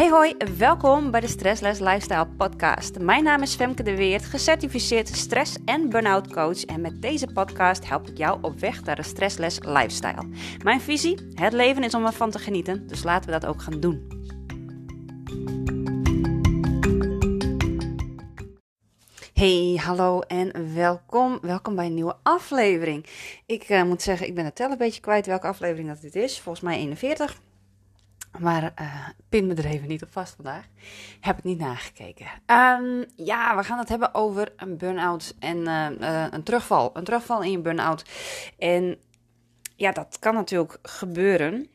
[0.00, 2.98] Hey hoi, welkom bij de Stressless Lifestyle podcast.
[2.98, 7.88] Mijn naam is Femke de Weert, gecertificeerd stress- en burn-out coach en met deze podcast
[7.88, 10.28] help ik jou op weg naar een stressless lifestyle.
[10.62, 13.80] Mijn visie, het leven is om ervan te genieten, dus laten we dat ook gaan
[13.80, 14.08] doen.
[19.32, 21.38] Hey, hallo en welkom.
[21.42, 23.06] Welkom bij een nieuwe aflevering.
[23.46, 26.14] Ik uh, moet zeggen, ik ben het tel een beetje kwijt welke aflevering dat dit
[26.14, 26.40] is.
[26.40, 27.40] Volgens mij 41.
[28.38, 30.64] Maar uh, pin me er even niet op vast vandaag.
[31.20, 32.26] Heb het niet nagekeken.
[32.46, 36.90] Um, ja, we gaan het hebben over een burn-out en uh, uh, een terugval.
[36.94, 38.04] Een terugval in je burn-out.
[38.58, 38.98] En
[39.76, 41.68] ja, dat kan natuurlijk gebeuren.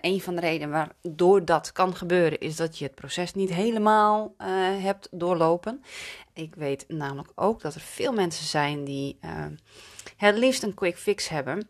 [0.00, 4.34] een van de redenen waardoor dat kan gebeuren is dat je het proces niet helemaal
[4.80, 5.82] hebt doorlopen.
[6.32, 9.18] Ik weet namelijk ook dat er veel mensen zijn die
[10.16, 11.68] het liefst een quick fix hebben.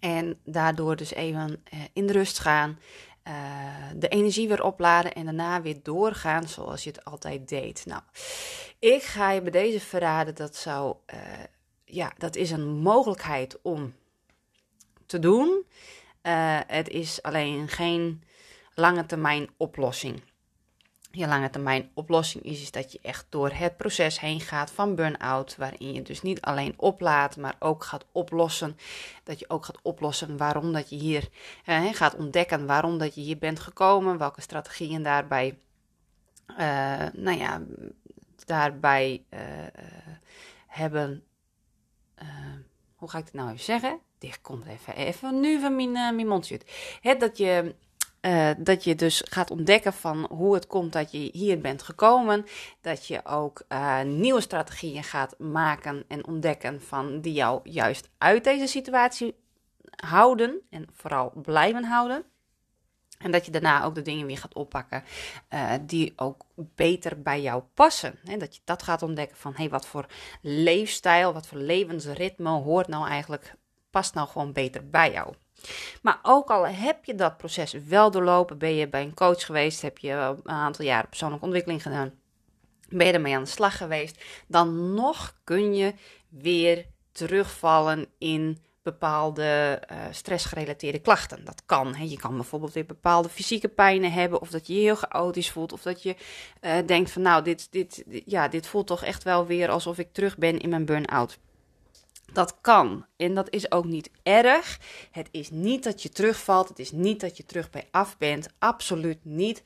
[0.00, 2.78] En daardoor dus even uh, in de rust gaan,
[3.28, 3.34] uh,
[3.96, 7.86] de energie weer opladen en daarna weer doorgaan zoals je het altijd deed.
[7.86, 8.02] Nou,
[8.78, 11.20] ik ga je bij deze verraden, dat zou, uh,
[11.84, 13.94] ja, dat is een mogelijkheid om
[15.06, 15.64] te doen.
[16.66, 18.22] het is alleen geen
[18.74, 20.22] lange termijn oplossing
[21.12, 24.94] je lange termijn oplossing is, is dat je echt door het proces heen gaat van
[24.94, 28.76] burn-out, waarin je dus niet alleen oplaat, maar ook gaat oplossen.
[29.24, 31.28] Dat je ook gaat oplossen waarom dat je hier
[31.64, 35.58] eh, gaat ontdekken, waarom dat je hier bent gekomen, welke strategieën daarbij,
[36.48, 37.62] uh, nou ja,
[38.44, 39.40] daarbij uh,
[40.66, 41.24] hebben.
[42.96, 43.98] hoe ga ik het nou even zeggen?
[44.18, 46.60] Dit komt even, even nu van mijn, mijn mondje.
[47.00, 47.74] Het dat je
[48.22, 52.46] uh, dat je dus gaat ontdekken van hoe het komt dat je hier bent gekomen.
[52.80, 58.44] Dat je ook uh, nieuwe strategieën gaat maken en ontdekken van die jou juist uit
[58.44, 59.34] deze situatie
[59.96, 62.24] houden en vooral blijven houden.
[63.18, 65.04] En dat je daarna ook de dingen weer gaat oppakken
[65.50, 68.18] uh, die ook beter bij jou passen.
[68.24, 70.06] En dat je dat gaat ontdekken van hé, hey, wat voor
[70.40, 73.54] leefstijl, wat voor levensritme hoort nou eigenlijk,
[73.90, 75.34] past nou gewoon beter bij jou.
[76.02, 79.82] Maar ook al heb je dat proces wel doorlopen, ben je bij een coach geweest,
[79.82, 82.12] heb je een aantal jaren persoonlijke ontwikkeling gedaan,
[82.88, 85.94] ben je ermee aan de slag geweest, dan nog kun je
[86.28, 91.44] weer terugvallen in bepaalde uh, stressgerelateerde klachten.
[91.44, 91.94] Dat kan.
[91.94, 92.04] Hè.
[92.04, 95.72] Je kan bijvoorbeeld weer bepaalde fysieke pijnen hebben, of dat je je heel chaotisch voelt,
[95.72, 96.16] of dat je
[96.60, 99.98] uh, denkt van nou, dit, dit, dit, ja, dit voelt toch echt wel weer alsof
[99.98, 101.38] ik terug ben in mijn burn-out.
[102.32, 104.78] Dat kan en dat is ook niet erg.
[105.10, 108.48] Het is niet dat je terugvalt, het is niet dat je terug bij af bent,
[108.58, 109.62] absoluut niet.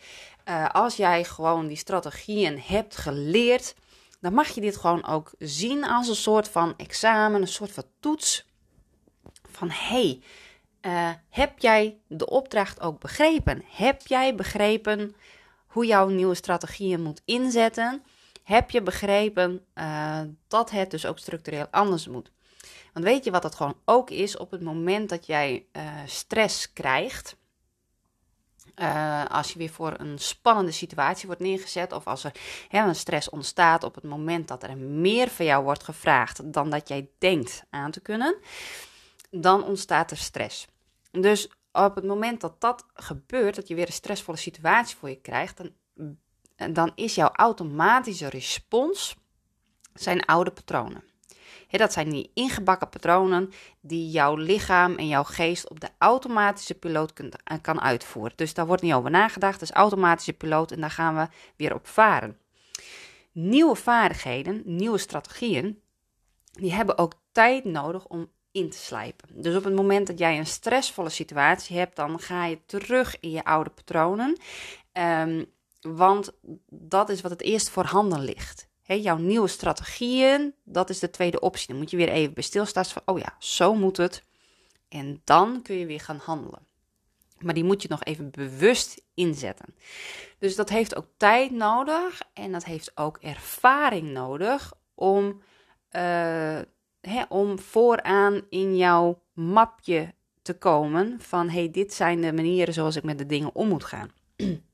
[0.49, 3.75] Uh, als jij gewoon die strategieën hebt geleerd,
[4.21, 7.84] dan mag je dit gewoon ook zien als een soort van examen, een soort van
[8.00, 8.47] toets.
[9.50, 10.21] Van hey,
[10.87, 13.62] uh, heb jij de opdracht ook begrepen?
[13.71, 15.16] Heb jij begrepen
[15.66, 18.03] hoe jouw nieuwe strategieën moet inzetten?
[18.43, 22.31] Heb je begrepen uh, dat het dus ook structureel anders moet?
[22.96, 26.72] Want weet je wat het gewoon ook is op het moment dat jij uh, stress
[26.72, 27.36] krijgt?
[28.76, 32.32] Uh, als je weer voor een spannende situatie wordt neergezet, of als er
[32.68, 36.70] hè, een stress ontstaat op het moment dat er meer van jou wordt gevraagd dan
[36.70, 38.36] dat jij denkt aan te kunnen,
[39.30, 40.66] dan ontstaat er stress.
[41.10, 45.20] Dus op het moment dat dat gebeurt, dat je weer een stressvolle situatie voor je
[45.20, 45.72] krijgt, dan,
[46.72, 49.16] dan is jouw automatische respons
[49.94, 51.14] zijn oude patronen
[51.71, 53.50] dat zijn die ingebakken patronen
[53.81, 58.37] die jouw lichaam en jouw geest op de automatische piloot kunt, eh, kan uitvoeren.
[58.37, 59.60] Dus daar wordt niet over nagedacht.
[59.60, 62.38] Dus automatische piloot en daar gaan we weer op varen.
[63.32, 65.82] Nieuwe vaardigheden, nieuwe strategieën,
[66.53, 69.28] die hebben ook tijd nodig om in te slijpen.
[69.43, 73.31] Dus op het moment dat jij een stressvolle situatie hebt, dan ga je terug in
[73.31, 74.38] je oude patronen.
[74.93, 76.33] Um, want
[76.69, 81.69] dat is wat het eerst voorhanden ligt jouw nieuwe strategieën, dat is de tweede optie.
[81.69, 84.22] Dan moet je weer even bij stilstaan van, oh ja, zo moet het.
[84.88, 86.66] En dan kun je weer gaan handelen.
[87.38, 89.74] Maar die moet je nog even bewust inzetten.
[90.38, 95.42] Dus dat heeft ook tijd nodig en dat heeft ook ervaring nodig om,
[95.92, 96.60] uh,
[97.28, 103.03] om vooraan in jouw mapje te komen van hey, dit zijn de manieren zoals ik
[103.03, 104.10] met de dingen om moet gaan.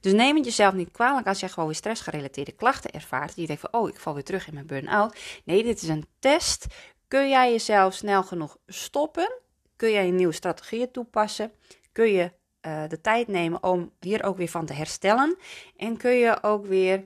[0.00, 3.34] Dus neem het jezelf niet kwalijk als je gewoon weer stressgerelateerde klachten ervaart.
[3.34, 5.18] Die je denkt van, oh, ik val weer terug in mijn burn-out.
[5.44, 6.66] Nee, dit is een test.
[7.08, 9.32] Kun jij jezelf snel genoeg stoppen?
[9.76, 11.52] Kun jij een nieuwe strategieën toepassen?
[11.92, 12.32] Kun je
[12.62, 15.36] uh, de tijd nemen om hier ook weer van te herstellen?
[15.76, 17.04] En kun je ook weer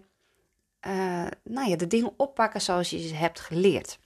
[0.87, 3.99] uh, nou ja, de dingen oppakken zoals je ze hebt geleerd?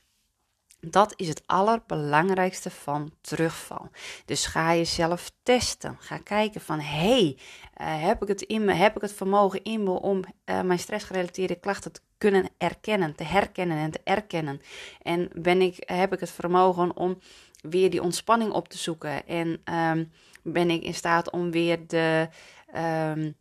[0.91, 3.91] Dat is het allerbelangrijkste van terugval.
[4.25, 5.97] Dus ga jezelf testen.
[6.01, 7.39] Ga kijken van, hey,
[7.81, 10.79] uh, heb, ik het in me, heb ik het vermogen in me om uh, mijn
[10.79, 14.61] stressgerelateerde klachten te kunnen erkennen, te herkennen en te erkennen?
[15.03, 17.19] En ben ik, heb ik het vermogen om
[17.61, 19.27] weer die ontspanning op te zoeken?
[19.27, 20.13] En um,
[20.43, 22.29] ben ik in staat om weer de...
[22.77, 23.37] Um,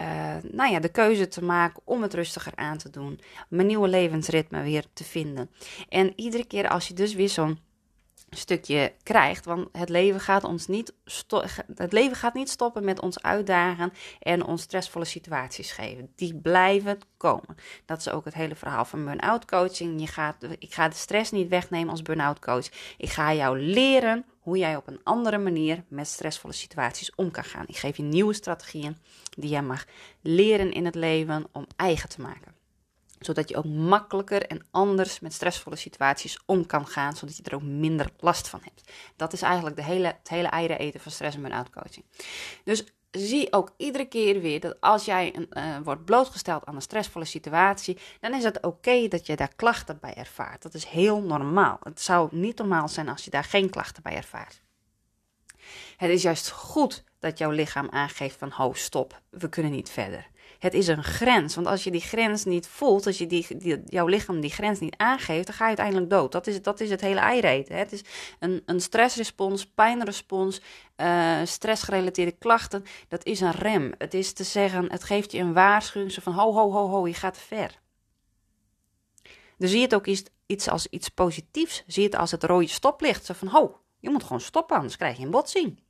[0.00, 3.20] uh, nou ja, de keuze te maken om het rustiger aan te doen.
[3.48, 5.50] Mijn nieuwe levensritme weer te vinden.
[5.88, 7.58] En iedere keer als je dus weer zo'n
[8.36, 9.44] stukje krijgt.
[9.44, 10.92] Want het leven gaat ons niet,
[11.74, 16.12] het leven gaat niet stoppen met ons uitdagen en ons stressvolle situaties geven.
[16.16, 17.56] Die blijven komen.
[17.84, 20.00] Dat is ook het hele verhaal van burn-out coaching.
[20.00, 22.66] Je gaat, ik ga de stress niet wegnemen als burn-out coach.
[22.96, 27.44] Ik ga jou leren hoe jij op een andere manier met stressvolle situaties om kan
[27.44, 27.64] gaan.
[27.66, 28.96] Ik geef je nieuwe strategieën
[29.38, 29.84] die jij mag
[30.20, 32.61] leren in het leven om eigen te maken
[33.24, 37.54] zodat je ook makkelijker en anders met stressvolle situaties om kan gaan, zodat je er
[37.54, 38.92] ook minder last van hebt.
[39.16, 42.04] Dat is eigenlijk de hele, het hele eieren eten van stress en burn-out coaching.
[42.64, 46.82] Dus zie ook iedere keer weer dat als jij een, uh, wordt blootgesteld aan een
[46.82, 50.62] stressvolle situatie, dan is het oké dat je daar klachten bij ervaart.
[50.62, 51.78] Dat is heel normaal.
[51.82, 54.62] Het zou niet normaal zijn als je daar geen klachten bij ervaart.
[55.96, 60.26] Het is juist goed dat jouw lichaam aangeeft van ho, stop, we kunnen niet verder.
[60.62, 64.06] Het is een grens, want als je die grens niet voelt, als je die, jouw
[64.06, 66.32] lichaam die grens niet aangeeft, dan ga je uiteindelijk dood.
[66.32, 67.76] Dat is, dat is het hele eireten.
[67.76, 68.02] Het is
[68.38, 70.60] een, een stressrespons, pijnrespons,
[70.96, 72.84] uh, stressgerelateerde klachten.
[73.08, 73.94] Dat is een rem.
[73.98, 77.14] Het is te zeggen, het geeft je een waarschuwing van ho, ho, ho, ho, je
[77.14, 77.80] gaat ver.
[79.58, 81.84] Dus zie het ook iets, iets als iets positiefs.
[81.86, 83.24] Zie het als het rode stoplicht.
[83.24, 85.82] Zo van, ho, je moet gewoon stoppen, anders krijg je een botsing.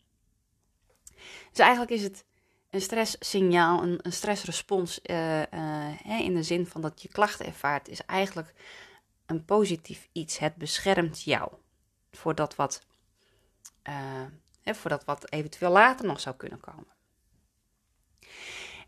[1.50, 2.24] Dus eigenlijk is het
[2.72, 5.40] een stresssignaal, een, een stressrespons uh,
[6.20, 8.54] in de zin van dat je klachten ervaart, is eigenlijk
[9.26, 10.38] een positief iets.
[10.38, 11.52] Het beschermt jou
[12.10, 12.86] voor dat wat,
[14.62, 16.86] hè, voor dat wat eventueel later nog zou kunnen komen.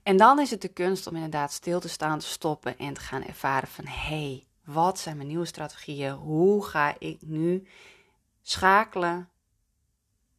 [0.02, 3.00] En dan is het de kunst om inderdaad stil te staan, te stoppen en te
[3.00, 6.12] gaan ervaren van hé, hey, wat zijn mijn nieuwe strategieën?
[6.12, 7.68] Hoe ga ik nu
[8.42, 9.28] schakelen?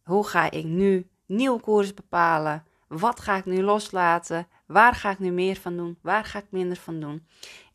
[0.04, 2.66] Hoe ga ik nu nieuwe koers bepalen?
[3.00, 4.48] Wat ga ik nu loslaten?
[4.66, 5.98] Waar ga ik nu meer van doen?
[6.02, 7.28] Waar ga ik minder van doen?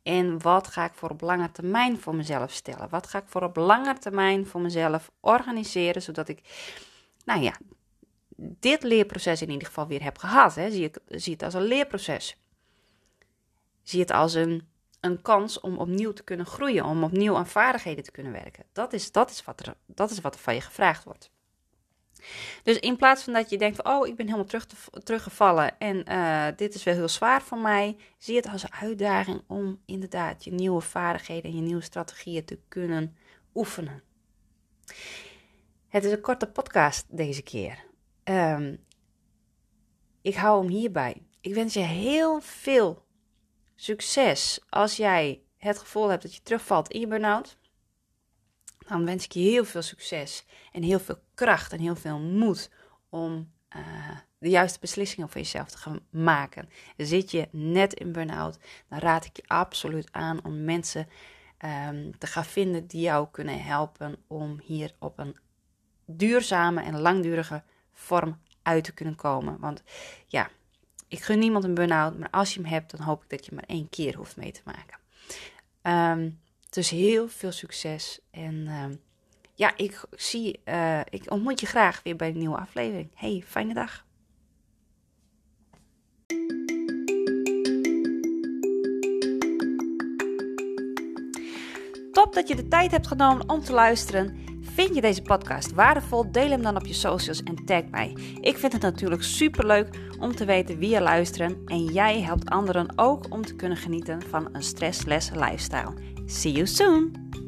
[0.03, 2.89] En wat ga ik voor op lange termijn voor mezelf stellen?
[2.89, 6.41] Wat ga ik voor op lange termijn voor mezelf organiseren, zodat ik,
[7.25, 7.53] nou ja,
[8.37, 10.55] dit leerproces in ieder geval weer heb gehad.
[10.55, 10.71] Hè?
[10.71, 12.37] Zie, ik, zie het als een leerproces.
[13.83, 14.69] Zie het als een,
[15.01, 18.65] een kans om opnieuw te kunnen groeien, om opnieuw aan vaardigheden te kunnen werken.
[18.73, 21.31] Dat is, dat is, wat, er, dat is wat er van je gevraagd wordt.
[22.63, 24.67] Dus in plaats van dat je denkt van, oh, ik ben helemaal terug
[25.03, 29.43] teruggevallen en uh, dit is wel heel zwaar voor mij, zie het als een uitdaging
[29.47, 33.17] om inderdaad je nieuwe vaardigheden en je nieuwe strategieën te kunnen
[33.55, 34.03] oefenen.
[35.89, 37.85] Het is een korte podcast deze keer.
[38.25, 38.85] Um,
[40.23, 41.23] ik hou hem hierbij.
[41.41, 43.05] Ik wens je heel veel
[43.77, 47.59] succes als jij het gevoel hebt dat je terugvalt in je burn-out
[48.91, 52.71] dan wens ik je heel veel succes en heel veel kracht en heel veel moed
[53.09, 53.83] om uh,
[54.39, 56.69] de juiste beslissingen voor jezelf te gaan maken.
[56.97, 58.59] Zit je net in burn-out,
[58.89, 61.09] dan raad ik je absoluut aan om mensen
[61.89, 65.37] um, te gaan vinden die jou kunnen helpen om hier op een
[66.07, 69.59] duurzame en langdurige vorm uit te kunnen komen.
[69.59, 69.83] Want
[70.27, 70.51] ja,
[71.09, 73.55] ik gun niemand een burn-out, maar als je hem hebt, dan hoop ik dat je
[73.55, 74.99] maar één keer hoeft mee te maken.
[76.13, 78.21] Um, dus heel veel succes.
[78.31, 78.85] En uh,
[79.61, 83.11] ja, ik zie, uh, ik ontmoet je graag weer bij een nieuwe aflevering.
[83.15, 84.05] Hey, fijne dag.
[92.13, 94.39] Top dat je de tijd hebt genomen om te luisteren.
[94.61, 96.33] Vind je deze podcast waardevol?
[96.33, 98.17] Deel hem dan op je socials en tag mij.
[98.41, 102.51] Ik vind het natuurlijk super leuk om te weten wie je luisteren en jij helpt
[102.51, 105.95] anderen ook om te kunnen genieten van een stressless lifestyle.
[106.27, 107.40] See you soon!